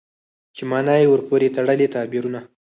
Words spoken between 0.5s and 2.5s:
چې مانا يې ورپورې تړلي تعبيرونه